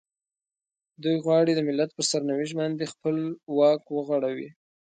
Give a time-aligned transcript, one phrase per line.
[1.03, 3.15] دوی غواړي د ملت پر سرنوشت باندې خپل
[3.57, 4.49] واک وغوړوي.